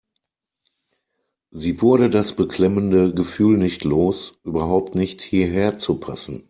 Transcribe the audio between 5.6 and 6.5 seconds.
zu passen.